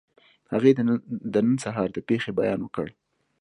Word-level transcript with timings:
هغې 0.53 0.71
د 1.33 1.35
نن 1.45 1.57
سهار 1.63 1.89
د 1.93 1.97
پېښې 2.07 2.31
بیان 2.39 2.59
وکړ 2.61 2.87